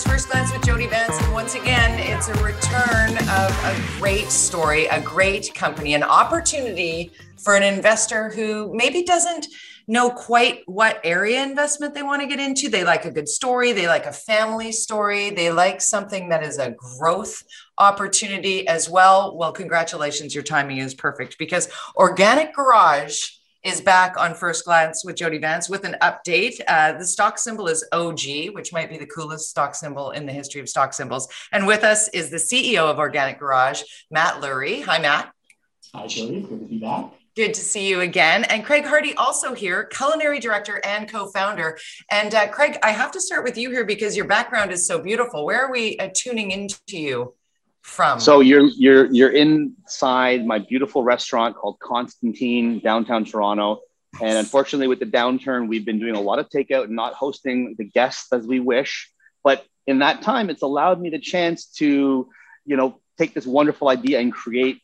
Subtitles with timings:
[0.00, 1.20] It's First Glance with Jody Vance.
[1.20, 7.12] And once again, it's a return of a great story, a great company, an opportunity
[7.36, 9.48] for an investor who maybe doesn't
[9.86, 12.70] know quite what area investment they want to get into.
[12.70, 16.56] They like a good story, they like a family story, they like something that is
[16.56, 17.42] a growth
[17.76, 19.36] opportunity as well.
[19.36, 23.32] Well, congratulations, your timing is perfect because Organic Garage
[23.62, 26.60] is back on First Glance with Jody Vance with an update.
[26.66, 30.32] Uh, the stock symbol is OG, which might be the coolest stock symbol in the
[30.32, 31.28] history of stock symbols.
[31.52, 34.82] And with us is the CEO of Organic Garage, Matt Lurie.
[34.84, 35.32] Hi, Matt.
[35.94, 36.40] Hi, Jody.
[36.40, 37.12] Good to be back.
[37.36, 38.44] Good to see you again.
[38.44, 41.78] And Craig Harding, also here, culinary director and co founder.
[42.10, 45.00] And uh, Craig, I have to start with you here because your background is so
[45.00, 45.44] beautiful.
[45.44, 47.34] Where are we uh, tuning into you?
[47.82, 48.20] From?
[48.20, 53.80] So you're you're you're inside my beautiful restaurant called Constantine downtown Toronto.
[54.20, 57.76] And unfortunately, with the downturn, we've been doing a lot of takeout and not hosting
[57.78, 59.10] the guests as we wish.
[59.44, 62.28] But in that time, it's allowed me the chance to,
[62.64, 64.82] you know, take this wonderful idea and create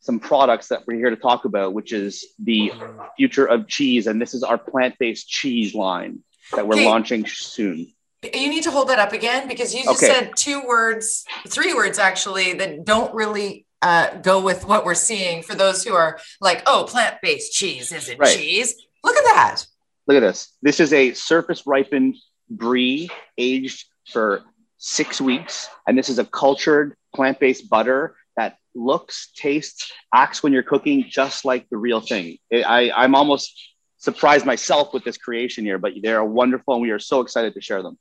[0.00, 2.72] some products that we're here to talk about, which is the
[3.16, 4.06] future of cheese.
[4.06, 6.20] And this is our plant-based cheese line
[6.52, 6.86] that we're okay.
[6.86, 7.92] launching soon.
[8.32, 10.12] You need to hold that up again because you just okay.
[10.12, 15.42] said two words, three words actually, that don't really uh, go with what we're seeing
[15.42, 18.36] for those who are like, oh, plant based cheese isn't right.
[18.36, 18.74] cheese.
[19.02, 19.66] Look at that.
[20.06, 20.56] Look at this.
[20.62, 22.16] This is a surface ripened
[22.48, 24.42] brie aged for
[24.78, 25.68] six weeks.
[25.86, 31.04] And this is a cultured plant based butter that looks, tastes, acts when you're cooking
[31.08, 32.38] just like the real thing.
[32.52, 33.54] I, I'm almost
[33.98, 37.60] surprised myself with this creation here, but they're wonderful and we are so excited to
[37.60, 37.98] share them.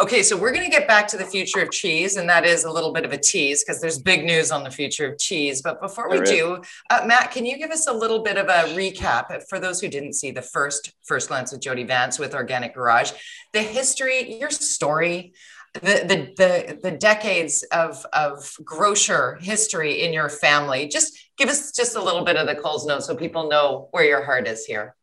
[0.00, 2.64] Okay, so we're going to get back to the future of cheese, and that is
[2.64, 5.62] a little bit of a tease because there's big news on the future of cheese.
[5.62, 8.74] But before we do, uh, Matt, can you give us a little bit of a
[8.74, 12.74] recap for those who didn't see the first first glance with Jody Vance with Organic
[12.74, 13.12] Garage,
[13.52, 15.34] the history, your story,
[15.74, 20.88] the the the, the decades of of grocer history in your family.
[20.88, 24.04] Just give us just a little bit of the Coles note so people know where
[24.04, 24.94] your heart is here.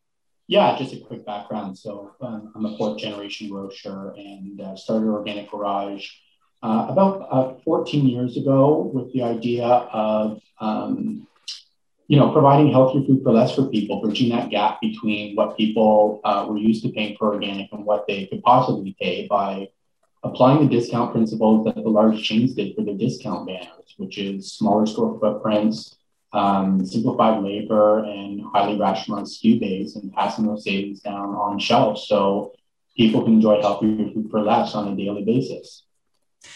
[0.52, 1.78] Yeah, just a quick background.
[1.78, 6.06] So um, I'm a fourth generation grocer and uh, started Organic Garage
[6.62, 11.26] uh, about uh, 14 years ago with the idea of, um,
[12.10, 16.20] you know, providing healthier food for less for people, bridging that gap between what people
[16.26, 19.70] uh, were used to paying for organic and what they could possibly pay by
[20.26, 24.52] applying the discount principles that the large chains did for their discount banners, which is
[24.52, 25.96] smaller store footprints,
[26.34, 32.08] um, simplified labor and highly rationalized SKU base and passing those savings down on shelves
[32.08, 32.54] so
[32.96, 35.84] people can enjoy healthier food for less on a daily basis.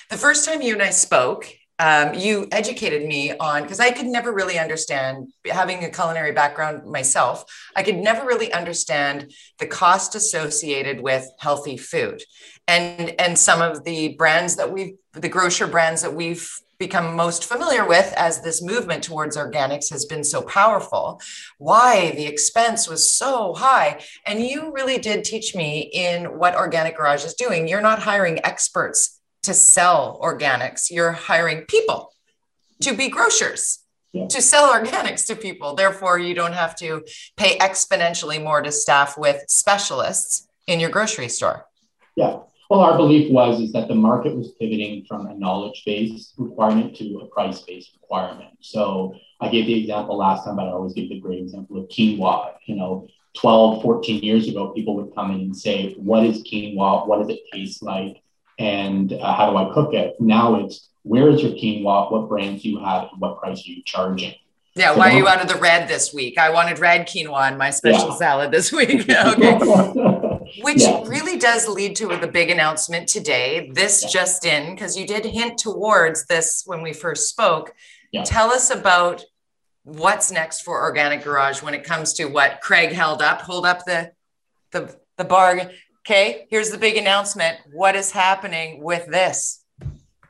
[0.09, 1.47] The first time you and I spoke,
[1.77, 6.89] um, you educated me on because I could never really understand having a culinary background
[6.89, 7.43] myself.
[7.75, 12.23] I could never really understand the cost associated with healthy food,
[12.65, 17.45] and and some of the brands that we've the grocer brands that we've become most
[17.45, 21.21] familiar with as this movement towards organics has been so powerful.
[21.57, 24.01] Why the expense was so high.
[24.25, 27.67] And you really did teach me in what organic garage is doing.
[27.67, 30.91] You're not hiring experts to sell organics.
[30.91, 32.11] You're hiring people
[32.81, 33.79] to be grocers
[34.11, 34.27] yeah.
[34.27, 35.75] to sell organics to people.
[35.75, 37.03] Therefore you don't have to
[37.37, 41.65] pay exponentially more to staff with specialists in your grocery store.
[42.15, 42.39] Yeah
[42.69, 47.19] well, our belief was is that the market was pivoting from a knowledge-based requirement to
[47.19, 48.57] a price-based requirement.
[48.61, 51.87] So I gave the example last time, but I always give the great example of
[51.89, 52.53] quinoa.
[52.65, 57.07] You know, 12, 14 years ago, people would come in and say, what is quinoa?
[57.07, 58.21] What does it taste like?
[58.57, 60.15] And uh, how do I cook it?
[60.19, 62.11] Now it's, where is your quinoa?
[62.11, 63.09] What brands do you have?
[63.11, 64.33] And what price are you charging?
[64.73, 66.37] Yeah, so why are you out of the red this week?
[66.37, 68.17] I wanted red quinoa in my special yeah.
[68.17, 69.09] salad this week.
[69.09, 70.31] okay.
[70.61, 71.03] Which yeah.
[71.05, 73.71] really does lead to the big announcement today.
[73.73, 74.09] This yeah.
[74.09, 77.73] just in, because you did hint towards this when we first spoke.
[78.11, 78.23] Yeah.
[78.23, 79.23] Tell us about
[79.83, 83.41] what's next for Organic Garage when it comes to what Craig held up.
[83.41, 84.11] Hold up the
[84.71, 85.71] the the bar.
[86.07, 87.57] Okay, here's the big announcement.
[87.73, 89.63] What is happening with this?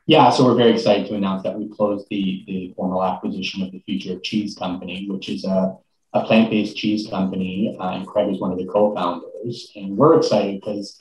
[0.07, 3.72] Yeah, so we're very excited to announce that we closed the, the formal acquisition of
[3.72, 5.75] the Future of Cheese Company, which is a
[6.13, 8.66] a plant-based cheese company, uh, and Craig is one of the
[9.75, 11.00] And we're excited because,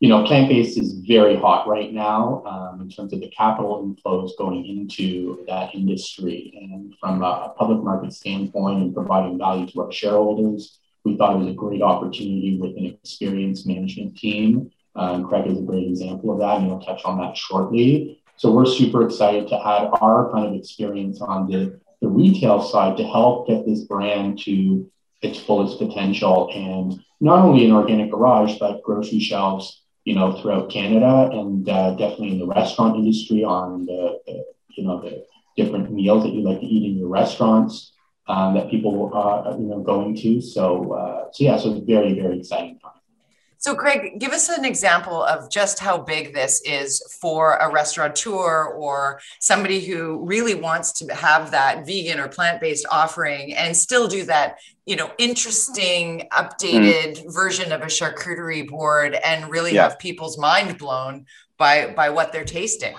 [0.00, 4.30] you know, plant-based is very hot right now um, in terms of the capital inflows
[4.38, 6.52] going into that industry.
[6.60, 11.38] And from a public market standpoint and providing value to our shareholders, we thought it
[11.38, 14.70] was a great opportunity with an experienced management team.
[14.94, 18.22] Um, Craig is a great example of that, and we'll touch on that shortly.
[18.36, 22.96] So we're super excited to add our kind of experience on the the retail side
[22.96, 24.90] to help get this brand to
[25.22, 30.70] its fullest potential and not only in organic garage but grocery shelves you know, throughout
[30.70, 35.24] Canada and uh, definitely in the restaurant industry on the, the, you know, the
[35.56, 37.92] different meals that you like to eat in your restaurants
[38.26, 40.40] um, that people are, you know, going to.
[40.40, 42.92] So, uh, so yeah, so it's very, very exciting time.
[43.62, 48.64] So, Craig, give us an example of just how big this is for a restaurateur
[48.64, 54.24] or somebody who really wants to have that vegan or plant-based offering and still do
[54.24, 57.32] that, you know, interesting, updated mm.
[57.32, 59.84] version of a charcuterie board and really yeah.
[59.84, 61.24] have people's mind blown
[61.56, 62.96] by by what they're tasting.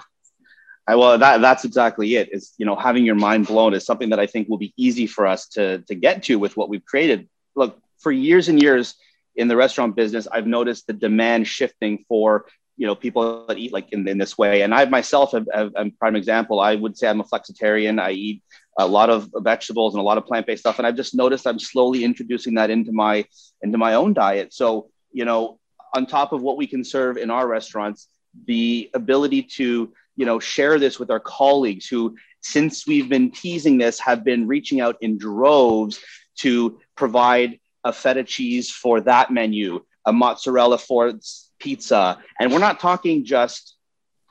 [0.87, 2.29] I, well, that, that's exactly it.
[2.31, 5.07] Is you know having your mind blown is something that I think will be easy
[5.07, 7.27] for us to to get to with what we've created.
[7.53, 8.95] Look, for years and years,
[9.35, 12.45] in the restaurant business, I've noticed the demand shifting for
[12.75, 14.61] you know people that eat like in, in this way.
[14.61, 16.59] And I myself have, have, am prime example.
[16.59, 18.01] I would say I'm a flexitarian.
[18.01, 18.43] I eat
[18.77, 21.59] a lot of vegetables and a lot of plant-based stuff, and I've just noticed I'm
[21.59, 23.25] slowly introducing that into my
[23.61, 24.53] into my own diet.
[24.53, 25.59] So you know,
[25.95, 28.07] on top of what we can serve in our restaurants,
[28.45, 33.77] the ability to you know share this with our colleagues who since we've been teasing
[33.77, 35.99] this have been reaching out in droves
[36.35, 41.13] to provide a feta cheese for that menu, a mozzarella for
[41.59, 42.17] pizza.
[42.39, 43.75] And we're not talking just,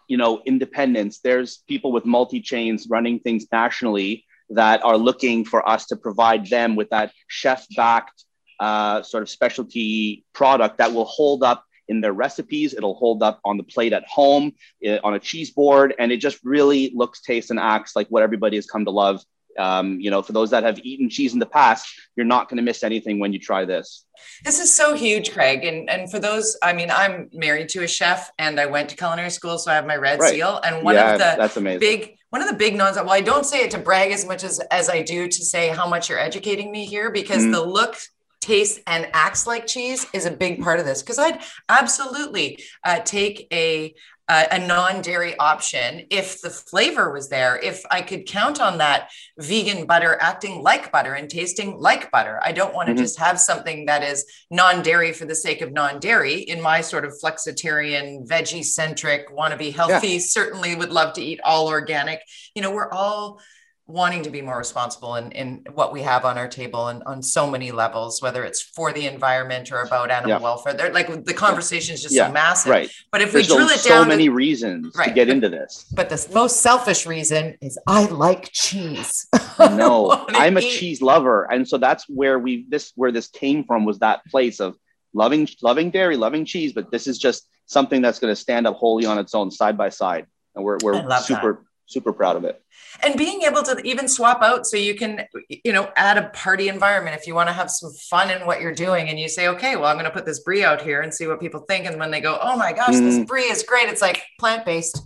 [0.09, 1.21] you know, independents.
[1.21, 6.47] There's people with multi chains running things nationally that are looking for us to provide
[6.49, 8.25] them with that chef backed
[8.61, 12.75] uh, sort of specialty product that will hold up in their recipes.
[12.75, 14.53] It'll hold up on the plate at home,
[14.87, 18.23] uh, on a cheese board, and it just really looks, tastes, and acts like what
[18.23, 19.25] everybody has come to love
[19.59, 22.57] um, you know, for those that have eaten cheese in the past, you're not going
[22.57, 24.05] to miss anything when you try this.
[24.45, 25.65] This is so huge, Craig.
[25.65, 28.97] And, and for those, I mean, I'm married to a chef and I went to
[28.97, 30.31] culinary school, so I have my red right.
[30.31, 30.61] seal.
[30.65, 31.81] And one yeah, of the that's amazing.
[31.81, 34.45] big, one of the big knowns, well, I don't say it to brag as much
[34.45, 37.53] as, as I do to say how much you're educating me here because mm.
[37.53, 37.97] the look
[38.43, 42.99] tastes and acts like cheese is a big part of this because i'd absolutely uh,
[43.05, 43.95] take a
[44.29, 49.11] uh, a non-dairy option if the flavor was there if i could count on that
[49.39, 53.03] vegan butter acting like butter and tasting like butter i don't want to mm-hmm.
[53.03, 57.13] just have something that is non-dairy for the sake of non-dairy in my sort of
[57.23, 60.19] flexitarian veggie centric want to be healthy yeah.
[60.21, 62.21] certainly would love to eat all organic
[62.55, 63.41] you know we're all
[63.87, 67.23] wanting to be more responsible in, in what we have on our table and on
[67.23, 70.39] so many levels, whether it's for the environment or about animal yeah.
[70.39, 70.73] welfare.
[70.73, 72.29] They're like the conversation is just yeah.
[72.29, 72.71] so massive.
[72.71, 72.91] Right.
[73.11, 75.09] But if There's we drill it down, so many to, reasons right.
[75.09, 75.87] to get into this.
[75.93, 79.27] But the most selfish reason is I like cheese.
[79.59, 83.85] no, I'm a cheese lover, and so that's where we this where this came from
[83.85, 84.77] was that place of
[85.13, 86.73] loving loving dairy, loving cheese.
[86.73, 89.77] But this is just something that's going to stand up wholly on its own, side
[89.77, 91.53] by side, and we're we're super.
[91.55, 92.63] That super proud of it.
[93.03, 96.69] And being able to even swap out so you can you know add a party
[96.69, 99.49] environment if you want to have some fun in what you're doing and you say
[99.49, 101.87] okay well i'm going to put this brie out here and see what people think.
[101.87, 103.05] And when they go oh my gosh mm-hmm.
[103.05, 105.03] this brie is great it's like plant-based.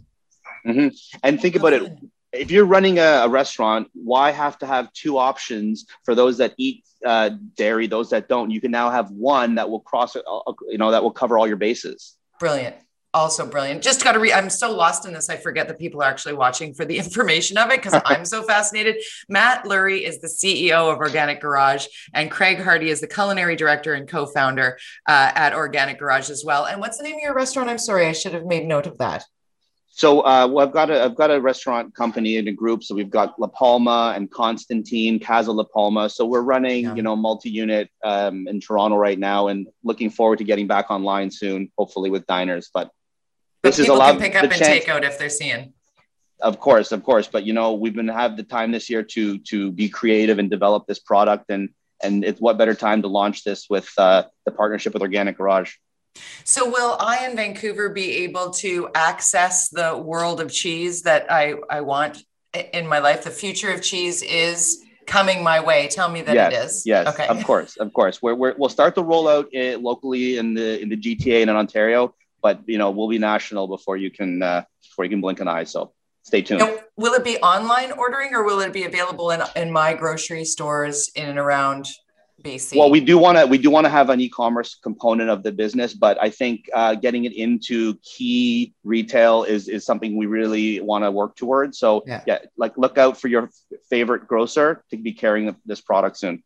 [0.66, 0.88] Mm-hmm.
[1.22, 1.92] and think about it.
[2.32, 6.54] if you're running a, a, restaurant why have to have two options for those that
[6.58, 8.50] eat uh, dairy those that don't?
[8.50, 10.20] You can now have one that will cross uh,
[10.68, 12.16] you know that will cover all your bases.
[12.40, 12.76] Brilliant
[13.16, 13.82] also brilliant.
[13.82, 14.32] Just got to read.
[14.32, 15.30] I'm so lost in this.
[15.30, 18.42] I forget that people are actually watching for the information of it because I'm so
[18.42, 18.96] fascinated.
[19.28, 23.94] Matt Lurie is the CEO of Organic Garage, and Craig Harding is the culinary director
[23.94, 24.78] and co-founder
[25.08, 26.66] uh, at Organic Garage as well.
[26.66, 27.70] And what's the name of your restaurant?
[27.70, 29.24] I'm sorry, I should have made note of that.
[29.96, 32.84] So uh, well, I've got a I've got a restaurant company in a group.
[32.84, 36.10] So we've got La Palma and Constantine, Casa La Palma.
[36.10, 36.94] So we're running, yeah.
[36.94, 41.30] you know, multi-unit um, in Toronto right now, and looking forward to getting back online
[41.30, 42.68] soon, hopefully with diners.
[42.74, 42.90] But
[43.62, 44.12] this is a lot.
[44.12, 45.72] Can pick up and chance, take out if they're seeing.
[46.40, 49.38] Of course, of course, but you know we've been have the time this year to
[49.38, 51.70] to be creative and develop this product, and
[52.02, 55.74] and it's what better time to launch this with uh, the partnership with Organic Garage.
[56.44, 61.54] So, will I in Vancouver be able to access the world of cheese that I,
[61.70, 62.22] I want
[62.72, 63.24] in my life?
[63.24, 65.88] The future of cheese is coming my way.
[65.88, 66.82] Tell me that yes, it is.
[66.86, 67.26] Yes, okay.
[67.26, 68.22] of course, of course.
[68.22, 69.48] We're, we will start the rollout
[69.82, 73.68] locally in the in the GTA and in Ontario but you know we'll be national
[73.68, 75.64] before you can uh, before you can blink an eye.
[75.64, 76.60] So stay tuned.
[76.60, 80.44] Now, will it be online ordering or will it be available in in my grocery
[80.44, 81.88] stores in and around
[82.42, 82.76] BC?
[82.76, 85.52] Well, we do want to we do want to have an e-commerce component of the
[85.52, 90.80] business, but I think uh, getting it into key retail is is something we really
[90.80, 91.78] want to work towards.
[91.78, 92.22] So yeah.
[92.26, 93.50] yeah, like look out for your
[93.88, 96.42] favorite grocer to be carrying this product soon.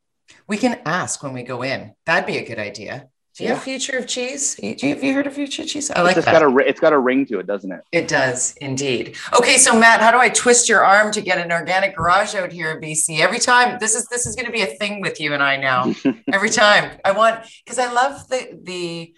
[0.47, 1.95] We can ask when we go in.
[2.07, 3.09] That'd be a good idea.
[3.41, 3.55] Do you yeah.
[3.55, 4.61] have future of cheese?
[4.63, 5.91] Have you heard of future of cheese?
[5.91, 6.43] I like it's that.
[6.43, 7.81] Got a, it's got a ring to it, doesn't it?
[7.91, 9.17] It does indeed.
[9.33, 12.53] Okay, so Matt, how do I twist your arm to get an organic garage out
[12.53, 13.21] here in BC?
[13.21, 15.57] Every time this is this is going to be a thing with you and I
[15.57, 15.95] now.
[16.35, 19.15] Every time I want because I love the the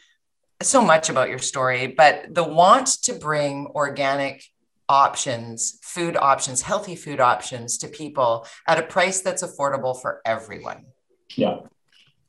[0.62, 4.44] so much about your story, but the want to bring organic
[4.88, 10.84] options, food options, healthy food options to people at a price that's affordable for everyone.
[11.34, 11.56] Yeah.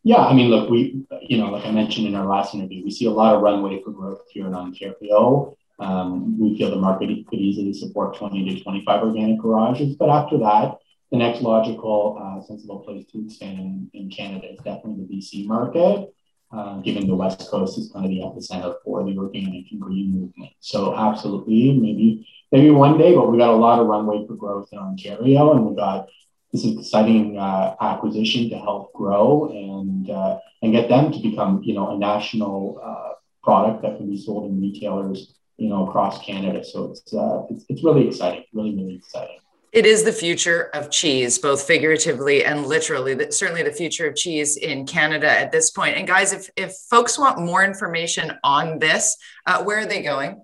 [0.03, 2.91] Yeah, I mean, look, we, you know, like I mentioned in our last interview, we
[2.91, 5.55] see a lot of runway for growth here in Ontario.
[5.79, 10.37] Um, we feel the market could easily support 20 to 25 organic garages, but after
[10.39, 10.77] that,
[11.11, 15.47] the next logical, uh, sensible place to expand in, in Canada is definitely the BC
[15.47, 16.13] market.
[16.51, 20.11] Uh, given the West Coast is kind of the epicenter for the organic and green
[20.11, 20.51] movement.
[20.59, 24.69] So absolutely, maybe maybe one day, but we got a lot of runway for growth
[24.71, 26.09] in Ontario, and we got
[26.53, 31.61] this is exciting uh, acquisition to help grow and uh, and get them to become
[31.63, 36.23] you know a national uh, product that can be sold in retailers you know across
[36.23, 36.63] Canada.
[36.63, 39.39] So it's uh, it's, it's really exciting, really really exciting.
[39.71, 43.15] It is the future of cheese, both figuratively and literally.
[43.15, 45.97] That certainly the future of cheese in Canada at this point.
[45.97, 49.17] And guys, if if folks want more information on this,
[49.47, 50.39] uh, where are they going?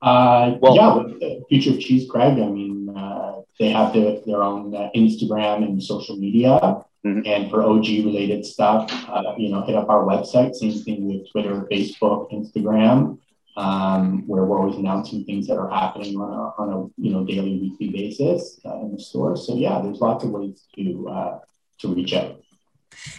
[0.00, 2.32] Uh, well, yeah, the future of cheese, Craig.
[2.32, 6.58] I mean, uh, they have the, their own uh, Instagram and social media.
[7.04, 7.26] Mm-hmm.
[7.26, 10.54] And for OG related stuff, uh, you know, hit up our website.
[10.54, 13.18] Same thing with Twitter, Facebook, Instagram
[13.56, 17.24] um, where we're always announcing things that are happening on a, on a you know
[17.24, 19.36] daily, weekly basis uh, in the store.
[19.36, 21.38] So yeah, there's lots of ways to uh,
[21.80, 22.40] to reach out.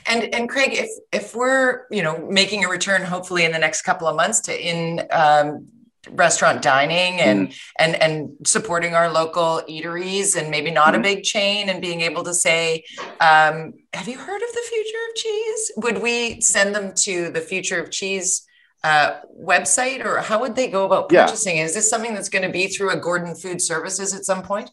[0.07, 3.83] And and Craig, if if we're you know making a return, hopefully in the next
[3.83, 5.67] couple of months to in um,
[6.11, 7.59] restaurant dining and mm.
[7.79, 10.89] and and supporting our local eateries and maybe not mm.
[10.89, 11.03] a mm-hmm.
[11.03, 12.83] big chain and being able to say
[13.21, 17.39] um, have you heard of the future of cheese would we send them to the
[17.39, 18.45] future of cheese
[18.83, 21.57] uh, website or how would they go about purchasing?
[21.57, 21.63] Yeah.
[21.63, 24.69] Is this something that's going to be through a Gordon Food Services at some point?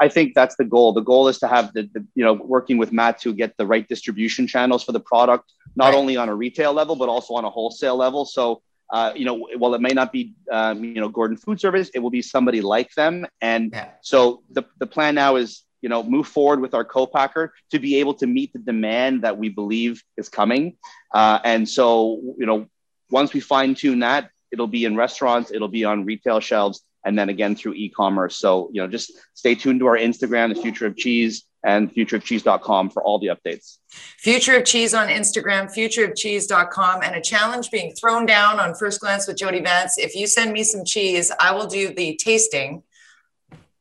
[0.00, 0.92] I think that's the goal.
[0.92, 3.66] The goal is to have the, the, you know working with Matt to get the
[3.66, 5.94] right distribution channels for the product, not right.
[5.94, 8.24] only on a retail level but also on a wholesale level.
[8.24, 11.90] So uh, you know, while it may not be um, you know Gordon Food Service,
[11.94, 13.26] it will be somebody like them.
[13.40, 13.90] And yeah.
[14.02, 17.96] so the the plan now is you know move forward with our co-packer to be
[17.96, 20.76] able to meet the demand that we believe is coming.
[21.12, 22.68] Uh, and so you know
[23.10, 27.18] once we fine tune that, it'll be in restaurants, it'll be on retail shelves, and
[27.18, 28.36] then again through e-commerce.
[28.36, 32.90] So, you know, just stay tuned to our Instagram, the future of cheese and futureofcheese.com
[32.90, 33.78] for all the updates.
[33.90, 39.26] Future of Cheese on Instagram, futureofcheese.com, and a challenge being thrown down on First Glance
[39.26, 39.98] with Jody Vance.
[39.98, 42.84] If you send me some cheese, I will do the tasting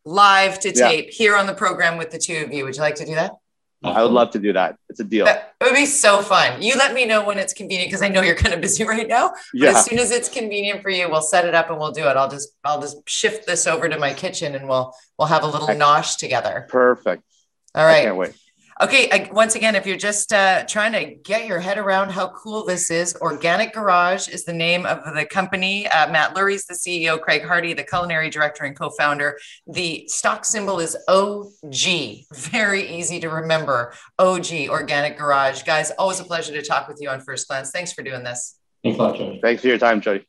[0.04, 1.12] live to tape yeah.
[1.12, 2.65] here on the program with the two of you.
[2.65, 3.34] Would you like to do that?
[3.84, 4.77] I would love to do that.
[4.89, 5.25] It's a deal.
[5.25, 6.60] That would be so fun.
[6.60, 9.08] You let me know when it's convenient because I know you're kind of busy right
[9.08, 9.30] now.
[9.30, 9.70] But yeah.
[9.70, 12.18] as soon as it's convenient for you, we'll set it up and we'll do it.
[12.18, 15.48] I'll just I'll just shift this over to my kitchen and we'll we'll have a
[15.48, 16.65] little nosh together.
[16.68, 17.22] Perfect.
[17.75, 18.00] All right.
[18.00, 18.34] I can't wait.
[18.82, 22.27] Okay, I, once again, if you're just uh, trying to get your head around how
[22.27, 25.88] cool this is, Organic Garage is the name of the company.
[25.88, 29.38] Uh, Matt Lurie's the CEO, Craig Harding, the culinary director and co founder.
[29.65, 32.25] The stock symbol is OG.
[32.34, 33.94] Very easy to remember.
[34.20, 35.63] OG, Organic Garage.
[35.63, 37.72] Guys, always a pleasure to talk with you on First Glance.
[37.72, 38.58] Thanks for doing this.
[38.84, 39.39] Thanks a lot, Jody.
[39.41, 40.25] Thanks for your time, Jody.